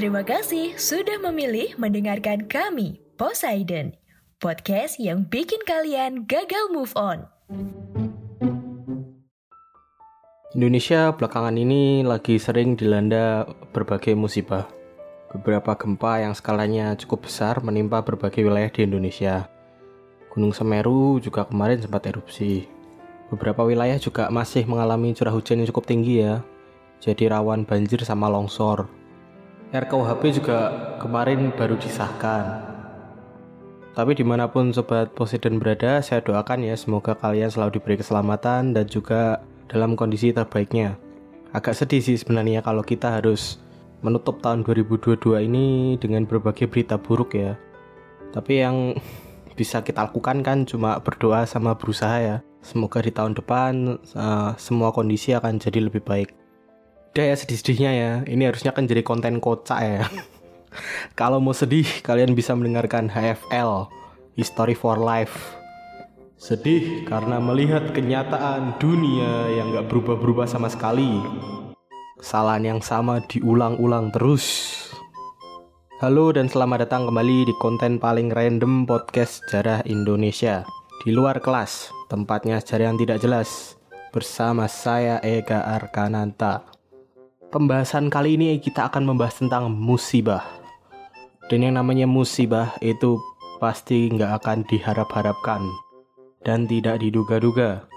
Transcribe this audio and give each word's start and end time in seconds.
Terima 0.00 0.24
kasih 0.24 0.80
sudah 0.80 1.20
memilih 1.20 1.76
mendengarkan 1.76 2.48
kami, 2.48 3.04
Poseidon, 3.20 3.92
podcast 4.40 4.96
yang 4.96 5.28
bikin 5.28 5.60
kalian 5.68 6.24
gagal 6.24 6.72
move 6.72 6.88
on. 6.96 7.28
Indonesia 10.56 11.12
belakangan 11.12 11.52
ini 11.52 12.00
lagi 12.00 12.40
sering 12.40 12.80
dilanda 12.80 13.44
berbagai 13.76 14.16
musibah. 14.16 14.72
Beberapa 15.36 15.76
gempa 15.76 16.24
yang 16.24 16.32
skalanya 16.32 16.96
cukup 16.96 17.28
besar 17.28 17.60
menimpa 17.60 18.00
berbagai 18.00 18.40
wilayah 18.40 18.72
di 18.72 18.88
Indonesia. 18.88 19.52
Gunung 20.32 20.56
Semeru 20.56 21.20
juga 21.20 21.44
kemarin 21.44 21.76
sempat 21.76 22.08
erupsi. 22.08 22.64
Beberapa 23.28 23.68
wilayah 23.68 24.00
juga 24.00 24.32
masih 24.32 24.64
mengalami 24.64 25.12
curah 25.12 25.36
hujan 25.36 25.60
yang 25.60 25.68
cukup 25.68 25.84
tinggi 25.84 26.24
ya, 26.24 26.40
jadi 27.04 27.36
rawan 27.36 27.68
banjir 27.68 28.00
sama 28.00 28.32
longsor. 28.32 28.99
RKUHP 29.70 30.42
juga 30.42 30.58
kemarin 30.98 31.54
baru 31.54 31.78
disahkan. 31.78 32.58
Tapi 33.94 34.18
di 34.18 34.26
mana 34.26 34.50
pun 34.50 34.74
Sobat 34.74 35.14
Poseidon 35.14 35.62
berada, 35.62 36.02
saya 36.02 36.18
doakan 36.26 36.66
ya 36.66 36.74
semoga 36.74 37.14
kalian 37.14 37.46
selalu 37.46 37.78
diberi 37.78 38.02
keselamatan 38.02 38.74
dan 38.74 38.86
juga 38.90 39.38
dalam 39.70 39.94
kondisi 39.94 40.34
terbaiknya. 40.34 40.98
Agak 41.54 41.78
sedih 41.78 42.02
sih 42.02 42.18
sebenarnya 42.18 42.66
kalau 42.66 42.82
kita 42.82 43.14
harus 43.14 43.62
menutup 44.02 44.42
tahun 44.42 44.66
2022 44.66 45.46
ini 45.46 45.94
dengan 46.02 46.26
berbagai 46.26 46.66
berita 46.66 46.98
buruk 46.98 47.38
ya. 47.38 47.54
Tapi 48.34 48.52
yang 48.66 48.98
bisa 49.58 49.86
kita 49.86 50.10
lakukan 50.10 50.42
kan 50.42 50.66
cuma 50.66 50.98
berdoa 50.98 51.46
sama 51.46 51.78
berusaha 51.78 52.18
ya. 52.18 52.36
Semoga 52.58 53.06
di 53.06 53.14
tahun 53.14 53.38
depan 53.38 54.02
uh, 54.18 54.50
semua 54.58 54.90
kondisi 54.90 55.30
akan 55.30 55.62
jadi 55.62 55.86
lebih 55.86 56.02
baik. 56.02 56.39
Udah 57.10 57.26
ya 57.26 57.34
sedih-sedihnya 57.34 57.90
ya. 57.90 58.12
Ini 58.22 58.54
harusnya 58.54 58.70
kan 58.70 58.86
jadi 58.86 59.02
konten 59.02 59.42
kocak 59.42 59.80
ya. 59.82 60.06
Kalau 61.18 61.42
mau 61.42 61.50
sedih, 61.50 61.82
kalian 62.06 62.38
bisa 62.38 62.54
mendengarkan 62.54 63.10
HFL, 63.10 63.90
History 64.38 64.78
for 64.78 64.94
Life. 64.94 65.58
Sedih 66.38 67.02
karena 67.10 67.42
melihat 67.42 67.90
kenyataan 67.90 68.78
dunia 68.78 69.50
yang 69.58 69.74
gak 69.74 69.90
berubah-berubah 69.90 70.46
sama 70.46 70.70
sekali. 70.70 71.18
Kesalahan 72.22 72.78
yang 72.78 72.80
sama 72.80 73.18
diulang-ulang 73.26 74.14
terus. 74.14 74.46
Halo 75.98 76.30
dan 76.30 76.46
selamat 76.46 76.86
datang 76.86 77.10
kembali 77.10 77.50
di 77.50 77.54
konten 77.58 77.98
paling 77.98 78.30
random 78.30 78.86
podcast 78.86 79.42
sejarah 79.50 79.82
Indonesia. 79.82 80.62
Di 81.02 81.10
luar 81.10 81.42
kelas, 81.42 81.90
tempatnya 82.06 82.62
sejarah 82.62 82.94
yang 82.94 82.98
tidak 83.02 83.18
jelas. 83.18 83.74
Bersama 84.14 84.70
saya 84.70 85.18
Ega 85.26 85.66
Arkananta. 85.66 86.79
Pembahasan 87.50 88.14
kali 88.14 88.38
ini 88.38 88.62
kita 88.62 88.86
akan 88.86 89.10
membahas 89.10 89.42
tentang 89.42 89.74
musibah. 89.74 90.46
Dan 91.50 91.66
yang 91.66 91.82
namanya 91.82 92.06
musibah 92.06 92.78
itu 92.78 93.18
pasti 93.58 94.06
nggak 94.06 94.38
akan 94.38 94.62
diharap-harapkan 94.70 95.58
dan 96.46 96.70
tidak 96.70 97.02
diduga-duga. 97.02 97.90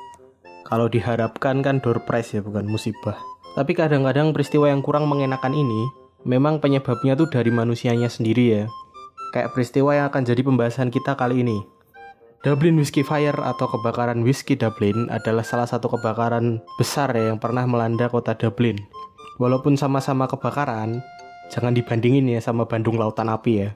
Kalau 0.66 0.90
diharapkan 0.90 1.62
kan 1.62 1.78
door 1.86 2.02
prize 2.02 2.34
ya 2.34 2.42
bukan 2.42 2.66
musibah. 2.66 3.14
Tapi 3.54 3.78
kadang-kadang 3.78 4.34
peristiwa 4.34 4.74
yang 4.74 4.82
kurang 4.82 5.06
mengenakan 5.06 5.54
ini 5.54 5.86
memang 6.26 6.58
penyebabnya 6.58 7.14
tuh 7.14 7.30
dari 7.30 7.54
manusianya 7.54 8.10
sendiri 8.10 8.58
ya. 8.58 8.66
Kayak 9.38 9.54
peristiwa 9.54 9.94
yang 9.94 10.10
akan 10.10 10.34
jadi 10.34 10.42
pembahasan 10.42 10.90
kita 10.90 11.14
kali 11.14 11.46
ini. 11.46 11.62
Dublin 12.42 12.82
Whiskey 12.82 13.06
Fire 13.06 13.38
atau 13.38 13.70
kebakaran 13.70 14.26
whisky 14.26 14.58
Dublin 14.58 15.14
adalah 15.14 15.46
salah 15.46 15.70
satu 15.70 15.94
kebakaran 15.94 16.58
besar 16.82 17.14
ya 17.14 17.30
yang 17.30 17.38
pernah 17.38 17.70
melanda 17.70 18.10
kota 18.10 18.34
Dublin. 18.34 18.82
Walaupun 19.44 19.76
sama-sama 19.76 20.24
kebakaran, 20.24 21.04
jangan 21.52 21.76
dibandingin 21.76 22.32
ya 22.32 22.40
sama 22.40 22.64
Bandung 22.64 22.96
Lautan 22.96 23.28
Api 23.28 23.60
ya. 23.60 23.76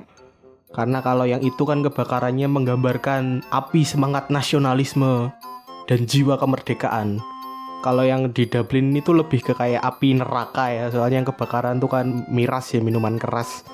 Karena 0.72 1.04
kalau 1.04 1.28
yang 1.28 1.44
itu 1.44 1.60
kan 1.68 1.84
kebakarannya 1.84 2.48
menggambarkan 2.48 3.44
api 3.52 3.84
semangat 3.84 4.32
nasionalisme 4.32 5.28
dan 5.92 6.00
jiwa 6.08 6.40
kemerdekaan. 6.40 7.20
Kalau 7.84 8.08
yang 8.08 8.32
di 8.32 8.48
Dublin 8.48 8.96
itu 8.96 9.12
lebih 9.12 9.44
ke 9.44 9.60
kayak 9.60 9.84
api 9.84 10.16
neraka 10.16 10.72
ya 10.72 10.88
soalnya 10.88 11.20
yang 11.20 11.28
kebakaran 11.28 11.84
tuh 11.84 11.92
kan 11.92 12.24
miras 12.32 12.72
ya 12.72 12.80
minuman 12.80 13.20
keras. 13.20 13.68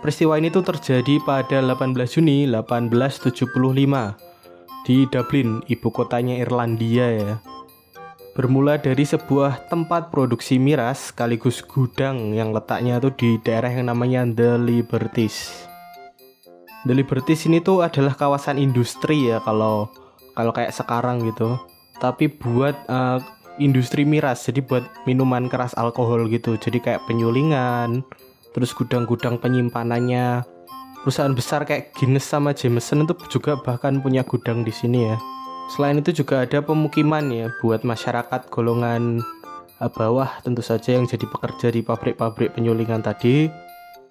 Peristiwa 0.00 0.40
ini 0.40 0.48
tuh 0.48 0.64
terjadi 0.64 1.20
pada 1.28 1.60
18 1.60 1.92
Juni 2.08 2.48
1875 2.48 3.36
di 4.88 4.96
Dublin 5.12 5.60
ibu 5.68 5.88
kotanya 5.92 6.40
Irlandia 6.40 7.08
ya 7.12 7.36
bermula 8.34 8.82
dari 8.82 9.06
sebuah 9.06 9.70
tempat 9.70 10.10
produksi 10.10 10.58
miras 10.58 11.14
sekaligus 11.14 11.62
gudang 11.62 12.34
yang 12.34 12.50
letaknya 12.50 12.98
tuh 12.98 13.14
di 13.14 13.38
daerah 13.38 13.70
yang 13.70 13.86
namanya 13.86 14.26
The 14.26 14.58
Liberties. 14.58 15.70
The 16.82 16.92
Liberties 16.98 17.46
ini 17.46 17.62
tuh 17.62 17.86
adalah 17.86 18.18
kawasan 18.18 18.58
industri 18.58 19.30
ya 19.30 19.38
kalau 19.38 19.86
kalau 20.34 20.50
kayak 20.50 20.74
sekarang 20.74 21.22
gitu. 21.30 21.54
Tapi 22.02 22.26
buat 22.26 22.74
uh, 22.90 23.22
industri 23.62 24.02
miras 24.02 24.42
jadi 24.42 24.66
buat 24.66 24.82
minuman 25.06 25.46
keras 25.46 25.78
alkohol 25.78 26.26
gitu. 26.26 26.58
Jadi 26.58 26.82
kayak 26.82 27.06
penyulingan 27.06 28.02
terus 28.50 28.74
gudang-gudang 28.74 29.38
penyimpanannya. 29.38 30.42
Perusahaan 31.06 31.36
besar 31.36 31.62
kayak 31.62 31.94
Guinness 31.94 32.26
sama 32.26 32.50
Jameson 32.50 33.06
itu 33.06 33.14
juga 33.30 33.54
bahkan 33.62 34.02
punya 34.02 34.26
gudang 34.26 34.66
di 34.66 34.72
sini 34.74 35.06
ya 35.06 35.20
selain 35.72 36.00
itu 36.00 36.24
juga 36.24 36.44
ada 36.44 36.60
pemukiman 36.60 37.24
ya 37.32 37.48
buat 37.64 37.86
masyarakat 37.86 38.52
golongan 38.52 39.24
eh, 39.80 39.90
bawah 39.92 40.40
tentu 40.44 40.60
saja 40.60 40.96
yang 40.96 41.08
jadi 41.08 41.24
pekerja 41.24 41.72
di 41.72 41.80
pabrik-pabrik 41.80 42.52
penyulingan 42.52 43.00
tadi. 43.00 43.48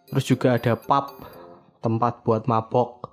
Terus 0.09 0.25
juga 0.29 0.57
ada 0.57 0.77
pub 0.77 1.25
tempat 1.81 2.21
buat 2.23 2.45
mabok 2.45 3.11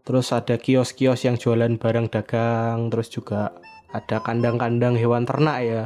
terus 0.00 0.32
ada 0.34 0.58
kios-kios 0.58 1.22
yang 1.22 1.38
jualan 1.38 1.78
barang 1.78 2.10
dagang. 2.10 2.90
Terus 2.90 3.08
juga 3.12 3.54
ada 3.94 4.22
kandang-kandang 4.22 4.98
hewan 4.98 5.26
ternak 5.26 5.58
ya 5.62 5.82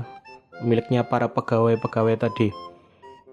miliknya 0.63 1.03
para 1.05 1.29
pegawai-pegawai 1.29 2.17
tadi. 2.21 2.49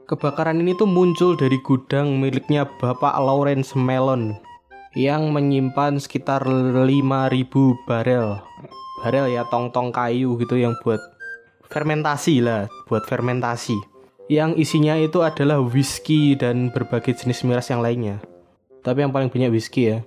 Kebakaran 0.09 0.59
ini 0.59 0.75
tuh 0.75 0.89
muncul 0.89 1.39
dari 1.39 1.55
gudang 1.63 2.19
miliknya 2.19 2.67
Bapak 2.67 3.15
Lawrence 3.21 3.77
Melon 3.77 4.50
yang 4.97 5.31
menyimpan 5.31 5.97
sekitar 5.97 6.43
5000 6.43 6.87
barel. 7.87 8.43
Barel 9.01 9.27
ya 9.31 9.47
tong-tong 9.47 9.89
kayu 9.95 10.35
gitu 10.37 10.59
yang 10.59 10.75
buat 10.83 10.99
fermentasi 11.71 12.43
lah 12.43 12.67
buat 12.91 13.07
fermentasi. 13.07 13.75
Yang 14.31 14.51
isinya 14.63 14.95
itu 14.95 15.23
adalah 15.23 15.59
whisky 15.59 16.35
dan 16.39 16.71
berbagai 16.71 17.19
jenis 17.23 17.43
miras 17.43 17.67
yang 17.67 17.83
lainnya. 17.83 18.23
Tapi 18.83 19.03
yang 19.03 19.11
paling 19.11 19.27
banyak 19.31 19.51
whisky 19.51 19.91
ya. 19.91 19.99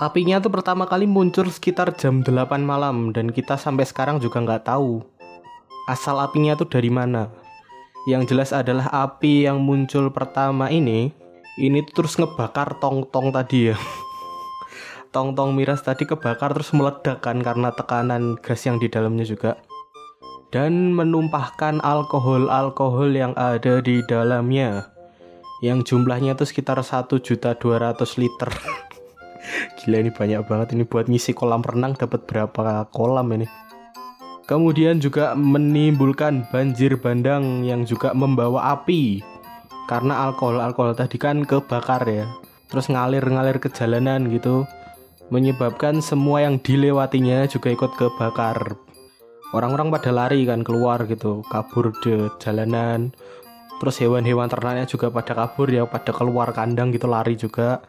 Apinya 0.00 0.40
tuh 0.40 0.48
pertama 0.48 0.88
kali 0.88 1.04
muncul 1.04 1.48
sekitar 1.52 1.92
jam 1.96 2.24
8 2.24 2.32
malam 2.64 3.12
dan 3.12 3.28
kita 3.28 3.60
sampai 3.60 3.84
sekarang 3.84 4.20
juga 4.20 4.40
nggak 4.40 4.64
tahu 4.68 5.04
asal 5.86 6.18
apinya 6.22 6.54
tuh 6.54 6.68
dari 6.70 6.90
mana. 6.90 7.30
Yang 8.06 8.34
jelas 8.34 8.50
adalah 8.50 8.90
api 8.90 9.46
yang 9.46 9.62
muncul 9.62 10.10
pertama 10.10 10.66
ini, 10.70 11.14
ini 11.60 11.84
tuh 11.84 12.04
terus 12.04 12.16
ngebakar 12.16 12.80
tong-tong 12.80 13.28
tadi 13.28 13.72
ya. 13.72 13.76
Tong-tong 15.14 15.52
miras 15.52 15.84
tadi 15.84 16.08
kebakar 16.08 16.56
terus 16.56 16.72
meledak 16.72 17.20
kan 17.20 17.44
karena 17.44 17.68
tekanan 17.76 18.40
gas 18.40 18.64
yang 18.64 18.80
di 18.80 18.88
dalamnya 18.88 19.28
juga. 19.28 19.60
Dan 20.48 20.96
menumpahkan 20.96 21.84
alkohol-alkohol 21.84 23.12
yang 23.12 23.36
ada 23.36 23.84
di 23.84 24.00
dalamnya. 24.08 24.88
Yang 25.60 25.92
jumlahnya 25.92 26.32
tuh 26.36 26.48
sekitar 26.48 26.80
1.200 26.80 27.60
liter. 28.16 28.50
Gila 29.76 29.96
ini 30.00 30.10
banyak 30.12 30.48
banget 30.48 30.68
ini 30.72 30.88
buat 30.88 31.12
ngisi 31.12 31.36
kolam 31.36 31.60
renang 31.60 31.92
dapat 31.92 32.24
berapa 32.24 32.88
kolam 32.88 33.28
ini. 33.36 33.46
Kemudian 34.48 34.98
juga 34.98 35.36
menimbulkan 35.36 36.48
banjir 36.48 36.96
bandang 36.98 37.62
yang 37.64 37.84
juga 37.84 38.16
membawa 38.16 38.76
api. 38.76 39.31
Karena 39.90 40.28
alkohol-alkohol 40.28 40.94
tadi 40.94 41.16
kan 41.18 41.46
kebakar 41.46 42.06
ya. 42.06 42.26
Terus 42.70 42.88
ngalir-ngalir 42.88 43.60
ke 43.60 43.68
jalanan 43.70 44.30
gitu. 44.30 44.64
Menyebabkan 45.32 46.04
semua 46.04 46.44
yang 46.44 46.60
dilewatinya 46.60 47.48
juga 47.48 47.72
ikut 47.72 47.92
kebakar. 47.96 48.76
Orang-orang 49.52 49.92
pada 49.92 50.10
lari 50.12 50.48
kan 50.48 50.64
keluar 50.64 51.04
gitu, 51.08 51.44
kabur 51.52 51.92
di 52.00 52.28
jalanan. 52.40 53.12
Terus 53.80 54.00
hewan-hewan 54.00 54.48
ternaknya 54.48 54.88
juga 54.88 55.12
pada 55.12 55.36
kabur 55.36 55.68
ya, 55.68 55.84
pada 55.84 56.12
keluar 56.14 56.52
kandang 56.56 56.94
gitu 56.94 57.08
lari 57.10 57.36
juga 57.36 57.84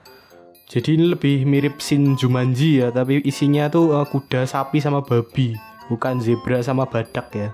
jadi 0.74 0.98
ini 0.98 1.06
lebih 1.14 1.46
mirip 1.46 1.78
Shin 1.84 2.18
Jumanji 2.18 2.82
ya, 2.82 2.90
tapi 2.90 3.22
isinya 3.28 3.70
tuh 3.70 3.94
uh, 3.94 4.08
kuda, 4.10 4.48
sapi 4.50 4.82
sama 4.82 5.04
babi, 5.06 5.54
bukan 5.86 6.18
zebra 6.18 6.64
sama 6.64 6.90
badak 6.90 7.30
ya. 7.36 7.54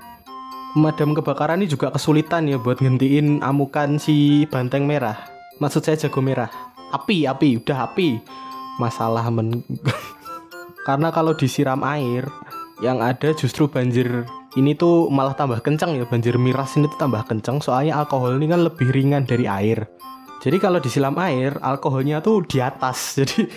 Pemadam 0.70 1.18
kebakaran 1.18 1.66
ini 1.66 1.68
juga 1.68 1.90
kesulitan 1.90 2.46
ya 2.46 2.62
buat 2.62 2.78
ngentiin 2.78 3.42
amukan 3.42 3.98
si 3.98 4.46
banteng 4.54 4.86
merah. 4.86 5.18
Maksud 5.58 5.82
saya 5.82 5.98
jago 5.98 6.22
merah. 6.22 6.54
Api, 6.94 7.26
api, 7.26 7.58
udah 7.58 7.90
api. 7.90 8.22
Masalah 8.78 9.26
men 9.34 9.66
Karena 10.88 11.10
kalau 11.10 11.34
disiram 11.34 11.82
air, 11.82 12.30
yang 12.86 13.02
ada 13.02 13.34
justru 13.34 13.66
banjir 13.66 14.30
ini 14.58 14.78
tuh 14.78 15.10
malah 15.10 15.34
tambah 15.34 15.58
kencang 15.62 15.98
ya 15.98 16.06
banjir 16.06 16.38
miras 16.38 16.78
ini 16.78 16.90
tuh 16.90 16.98
tambah 16.98 17.22
kencang 17.28 17.62
soalnya 17.62 18.02
alkohol 18.02 18.40
ini 18.40 18.50
kan 18.50 18.66
lebih 18.66 18.90
ringan 18.90 19.28
dari 19.28 19.46
air 19.46 19.86
Jadi 20.40 20.56
kalau 20.56 20.80
disilam 20.80 21.20
air, 21.20 21.60
alkoholnya 21.60 22.24
tuh 22.24 22.48
di 22.48 22.64
atas. 22.64 22.96
Jadi 23.20 23.52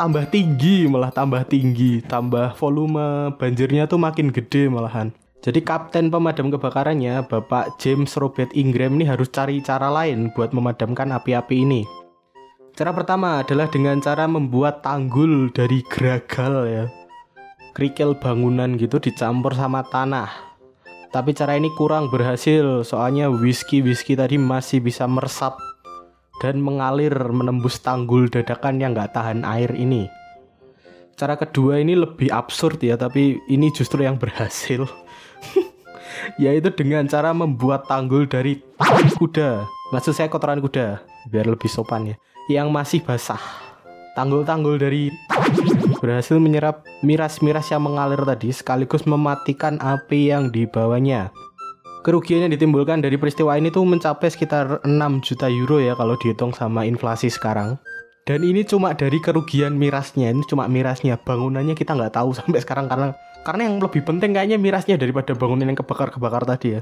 tambah 0.00 0.32
tinggi 0.32 0.88
malah 0.88 1.12
tambah 1.12 1.44
tinggi, 1.44 2.00
tambah 2.00 2.56
volume 2.56 3.36
banjirnya 3.36 3.84
tuh 3.84 4.00
makin 4.00 4.32
gede 4.32 4.72
malahan. 4.72 5.12
Jadi 5.40 5.64
kapten 5.64 6.12
pemadam 6.12 6.52
kebakarannya, 6.52 7.24
Bapak 7.24 7.80
James 7.80 8.12
Robert 8.20 8.52
Ingram 8.52 9.00
ini 9.00 9.08
harus 9.08 9.32
cari 9.32 9.64
cara 9.64 9.88
lain 9.88 10.28
buat 10.36 10.52
memadamkan 10.52 11.08
api-api 11.16 11.64
ini. 11.64 11.82
Cara 12.76 12.92
pertama 12.92 13.40
adalah 13.40 13.64
dengan 13.72 14.04
cara 14.04 14.28
membuat 14.28 14.84
tanggul 14.84 15.48
dari 15.48 15.80
geragal 15.88 16.68
ya. 16.68 16.84
Kerikil 17.72 18.20
bangunan 18.20 18.76
gitu 18.76 19.00
dicampur 19.00 19.56
sama 19.56 19.80
tanah. 19.88 20.28
Tapi 21.08 21.32
cara 21.32 21.56
ini 21.56 21.72
kurang 21.72 22.12
berhasil 22.12 22.84
soalnya 22.84 23.32
whisky-whisky 23.32 24.20
tadi 24.20 24.36
masih 24.36 24.84
bisa 24.84 25.08
meresap 25.08 25.56
dan 26.44 26.60
mengalir 26.60 27.12
menembus 27.32 27.80
tanggul 27.80 28.28
dadakan 28.28 28.76
yang 28.76 28.92
nggak 28.92 29.16
tahan 29.16 29.40
air 29.42 29.72
ini. 29.72 30.04
Cara 31.20 31.36
kedua 31.36 31.76
ini 31.76 31.92
lebih 31.92 32.32
absurd 32.32 32.80
ya, 32.80 32.96
tapi 32.96 33.44
ini 33.52 33.68
justru 33.76 34.08
yang 34.08 34.16
berhasil. 34.16 34.88
yaitu 36.40 36.72
dengan 36.72 37.04
cara 37.04 37.36
membuat 37.36 37.84
tanggul 37.84 38.24
dari 38.24 38.64
kuda. 39.20 39.68
Maksud 39.92 40.16
saya 40.16 40.32
kotoran 40.32 40.64
kuda, 40.64 41.04
biar 41.28 41.44
lebih 41.44 41.68
sopan 41.68 42.08
ya. 42.08 42.16
Yang 42.48 42.68
masih 42.72 43.00
basah. 43.04 43.36
Tanggul-tanggul 44.16 44.80
dari 44.80 45.12
berhasil 46.00 46.40
menyerap 46.40 46.88
miras-miras 47.04 47.68
yang 47.68 47.84
mengalir 47.84 48.24
tadi 48.24 48.48
sekaligus 48.56 49.04
mematikan 49.04 49.76
api 49.76 50.32
yang 50.32 50.48
dibawanya. 50.48 51.28
Kerugian 52.00 52.48
yang 52.48 52.52
ditimbulkan 52.56 53.04
dari 53.04 53.20
peristiwa 53.20 53.60
ini 53.60 53.68
tuh 53.68 53.84
mencapai 53.84 54.32
sekitar 54.32 54.80
6 54.88 54.88
juta 55.20 55.52
euro 55.52 55.84
ya 55.84 55.92
kalau 56.00 56.16
dihitung 56.16 56.56
sama 56.56 56.88
inflasi 56.88 57.28
sekarang. 57.28 57.76
Dan 58.30 58.46
ini 58.46 58.62
cuma 58.62 58.94
dari 58.94 59.18
kerugian 59.18 59.74
mirasnya, 59.74 60.30
ini 60.30 60.46
cuma 60.46 60.70
mirasnya. 60.70 61.18
Bangunannya 61.18 61.74
kita 61.74 61.98
nggak 61.98 62.14
tahu 62.14 62.30
sampai 62.38 62.62
sekarang 62.62 62.86
karena 62.86 63.10
karena 63.42 63.66
yang 63.66 63.82
lebih 63.82 64.06
penting 64.06 64.30
kayaknya 64.30 64.54
mirasnya 64.54 64.94
daripada 64.94 65.34
bangunan 65.34 65.66
yang 65.66 65.74
kebakar-kebakar 65.74 66.46
tadi 66.46 66.78
ya. 66.78 66.80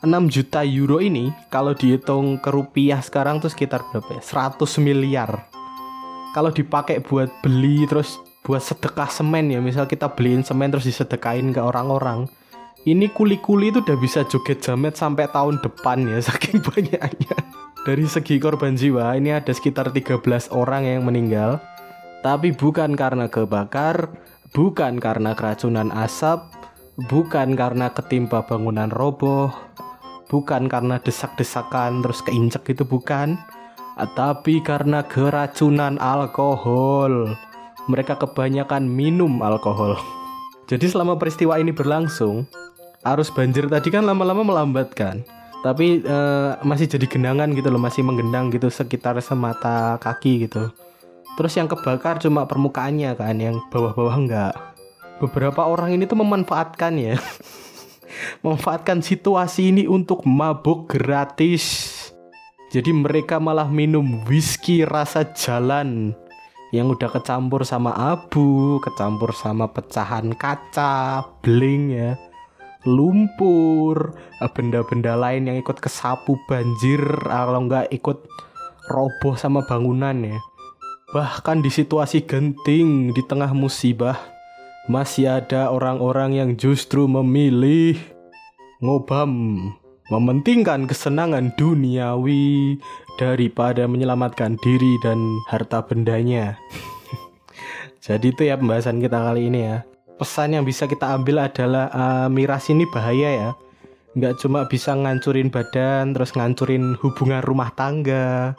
6 0.00 0.08
juta 0.32 0.64
euro 0.64 1.04
ini 1.04 1.28
kalau 1.52 1.76
dihitung 1.76 2.40
ke 2.40 2.48
rupiah 2.48 3.04
sekarang 3.04 3.44
tuh 3.44 3.52
sekitar 3.52 3.84
berapa 3.92 4.08
ya? 4.16 4.22
100 4.24 4.56
miliar. 4.80 5.44
Kalau 6.32 6.48
dipakai 6.48 7.04
buat 7.04 7.28
beli 7.44 7.84
terus 7.84 8.16
buat 8.40 8.64
sedekah 8.64 9.12
semen 9.12 9.52
ya, 9.52 9.60
misal 9.60 9.84
kita 9.84 10.08
beliin 10.16 10.48
semen 10.48 10.72
terus 10.72 10.88
disedekain 10.88 11.52
ke 11.52 11.60
orang-orang. 11.60 12.24
Ini 12.88 13.12
kuli-kuli 13.12 13.68
itu 13.68 13.84
udah 13.84 13.98
bisa 14.00 14.24
joget 14.24 14.64
jamet 14.64 14.96
sampai 14.96 15.28
tahun 15.28 15.60
depan 15.60 16.08
ya, 16.08 16.24
saking 16.32 16.64
banyaknya. 16.64 17.36
Dari 17.88 18.04
segi 18.04 18.36
korban 18.36 18.76
jiwa, 18.76 19.16
ini 19.16 19.32
ada 19.32 19.48
sekitar 19.48 19.88
13 19.88 20.20
orang 20.52 20.84
yang 20.84 21.08
meninggal. 21.08 21.56
Tapi 22.20 22.52
bukan 22.52 22.92
karena 22.92 23.32
kebakar, 23.32 24.12
bukan 24.52 25.00
karena 25.00 25.32
keracunan 25.32 25.88
asap, 25.96 26.52
bukan 27.08 27.56
karena 27.56 27.88
ketimpa 27.88 28.44
bangunan 28.44 28.92
roboh, 28.92 29.48
bukan 30.28 30.68
karena 30.68 31.00
desak-desakan 31.00 32.04
terus 32.04 32.20
keinjek 32.28 32.76
itu 32.76 32.84
bukan, 32.84 33.40
tapi 34.12 34.60
karena 34.60 35.00
keracunan 35.08 35.96
alkohol. 35.96 37.40
Mereka 37.88 38.20
kebanyakan 38.20 38.84
minum 38.84 39.40
alkohol. 39.40 39.96
Jadi 40.68 40.92
selama 40.92 41.16
peristiwa 41.16 41.56
ini 41.56 41.72
berlangsung, 41.72 42.44
arus 43.00 43.32
banjir 43.32 43.64
tadi 43.64 43.88
kan 43.88 44.04
lama-lama 44.04 44.44
melambatkan. 44.44 45.24
Tapi 45.58 46.06
uh, 46.06 46.62
masih 46.62 46.86
jadi 46.86 47.06
genangan 47.10 47.50
gitu 47.54 47.68
loh, 47.68 47.82
masih 47.82 48.06
menggendang 48.06 48.54
gitu 48.54 48.70
sekitar 48.70 49.18
semata 49.18 49.98
kaki 49.98 50.46
gitu. 50.46 50.70
Terus 51.34 51.54
yang 51.58 51.66
kebakar 51.66 52.22
cuma 52.22 52.46
permukaannya 52.46 53.14
kan, 53.18 53.36
yang 53.38 53.58
bawah-bawah 53.70 54.14
enggak. 54.14 54.54
Beberapa 55.18 55.66
orang 55.66 55.98
ini 55.98 56.06
tuh 56.06 56.18
memanfaatkan 56.18 56.94
ya. 56.98 57.18
memanfaatkan 58.42 59.02
situasi 59.02 59.70
ini 59.74 59.84
untuk 59.86 60.24
mabuk 60.26 60.90
gratis. 60.90 61.94
Jadi 62.68 62.92
mereka 62.92 63.40
malah 63.40 63.66
minum 63.66 64.22
whisky 64.28 64.84
rasa 64.84 65.24
jalan 65.32 66.12
yang 66.68 66.92
udah 66.92 67.08
kecampur 67.08 67.64
sama 67.64 67.96
abu, 67.96 68.76
kecampur 68.84 69.32
sama 69.32 69.72
pecahan 69.72 70.36
kaca, 70.36 71.24
bling 71.40 71.96
ya, 71.96 72.12
lumpur, 72.88 74.16
benda-benda 74.56 75.12
lain 75.20 75.52
yang 75.52 75.56
ikut 75.60 75.76
kesapu 75.76 76.40
banjir, 76.48 77.04
kalau 77.28 77.68
nggak 77.68 77.92
ikut 77.92 78.24
roboh 78.88 79.36
sama 79.36 79.60
bangunan 79.68 80.16
ya. 80.16 80.40
Bahkan 81.12 81.60
di 81.64 81.68
situasi 81.72 82.24
genting 82.24 83.12
di 83.12 83.22
tengah 83.24 83.52
musibah, 83.52 84.16
masih 84.88 85.40
ada 85.44 85.68
orang-orang 85.68 86.36
yang 86.36 86.50
justru 86.56 87.04
memilih 87.04 87.96
ngobam, 88.80 89.56
mementingkan 90.08 90.88
kesenangan 90.88 91.52
duniawi 91.56 92.80
daripada 93.20 93.84
menyelamatkan 93.84 94.56
diri 94.64 94.96
dan 95.04 95.20
harta 95.52 95.84
bendanya. 95.84 96.56
Jadi 98.04 98.32
itu 98.32 98.48
ya 98.48 98.56
pembahasan 98.56 99.04
kita 99.04 99.20
kali 99.20 99.52
ini 99.52 99.60
ya. 99.68 99.84
Pesan 100.18 100.50
yang 100.58 100.66
bisa 100.66 100.90
kita 100.90 101.14
ambil 101.14 101.46
adalah 101.46 101.86
uh, 101.94 102.26
miras 102.26 102.66
ini 102.74 102.82
bahaya 102.90 103.30
ya. 103.30 103.50
Nggak 104.18 104.42
cuma 104.42 104.66
bisa 104.66 104.90
ngancurin 104.98 105.46
badan, 105.46 106.10
terus 106.10 106.34
ngancurin 106.34 106.98
hubungan 106.98 107.38
rumah 107.46 107.70
tangga, 107.78 108.58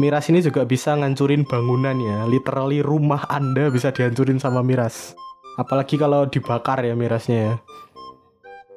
miras 0.00 0.32
ini 0.32 0.40
juga 0.40 0.64
bisa 0.64 0.96
ngancurin 0.96 1.44
bangunan 1.44 1.92
ya. 2.00 2.24
Literally 2.24 2.80
rumah 2.80 3.28
Anda 3.28 3.68
bisa 3.68 3.92
dihancurin 3.92 4.40
sama 4.40 4.64
miras. 4.64 5.12
Apalagi 5.60 6.00
kalau 6.00 6.24
dibakar 6.24 6.80
ya 6.80 6.96
mirasnya 6.96 7.38
ya. 7.38 7.54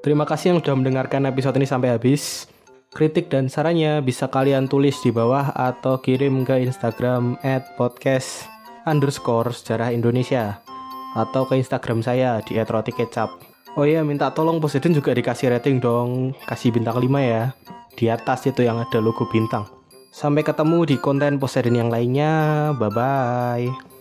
Terima 0.04 0.28
kasih 0.28 0.52
yang 0.52 0.60
sudah 0.60 0.76
mendengarkan 0.78 1.26
episode 1.32 1.56
ini 1.56 1.68
sampai 1.68 1.96
habis. 1.96 2.52
Kritik 2.92 3.32
dan 3.32 3.48
sarannya 3.48 4.04
bisa 4.04 4.28
kalian 4.28 4.68
tulis 4.68 5.00
di 5.00 5.16
bawah 5.16 5.56
atau 5.56 6.00
kirim 6.04 6.44
ke 6.44 6.60
Instagram 6.60 7.40
at 7.40 7.64
podcast 7.80 8.48
underscore 8.84 9.52
sejarah 9.52 9.92
Indonesia 9.92 10.67
atau 11.16 11.48
ke 11.48 11.56
Instagram 11.60 12.04
saya 12.04 12.44
di 12.44 12.58
@rotikecap. 12.58 13.30
Oh 13.78 13.86
iya, 13.86 14.02
minta 14.02 14.34
tolong 14.34 14.58
Poseidon 14.58 14.98
juga 14.98 15.14
dikasih 15.14 15.54
rating 15.54 15.78
dong, 15.78 16.34
kasih 16.50 16.74
bintang 16.74 16.98
5 16.98 17.22
ya. 17.22 17.54
Di 17.94 18.10
atas 18.10 18.50
itu 18.50 18.66
yang 18.66 18.82
ada 18.82 18.98
logo 18.98 19.30
bintang. 19.30 19.70
Sampai 20.10 20.42
ketemu 20.42 20.90
di 20.90 20.96
konten 20.98 21.38
Poseidon 21.38 21.78
yang 21.78 21.90
lainnya. 21.94 22.74
Bye 22.74 22.90
bye. 22.90 23.97